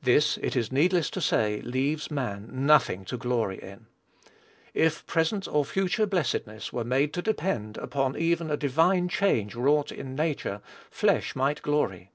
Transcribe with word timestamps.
This, 0.00 0.38
it 0.38 0.56
is 0.56 0.72
needless 0.72 1.10
to 1.10 1.20
say, 1.20 1.60
leaves 1.60 2.10
man 2.10 2.48
nothing 2.64 3.04
to 3.04 3.18
glory 3.18 3.58
in. 3.62 3.84
If 4.72 5.06
present 5.06 5.46
or 5.46 5.62
future 5.66 6.06
blessedness 6.06 6.72
were 6.72 6.84
made 6.84 7.12
to 7.12 7.20
depend 7.20 7.76
upon 7.76 8.16
even 8.16 8.50
a 8.50 8.56
divine 8.56 9.10
change 9.10 9.54
wrought 9.54 9.92
in 9.92 10.14
nature, 10.14 10.62
flesh 10.90 11.36
might 11.36 11.60
glory. 11.60 12.12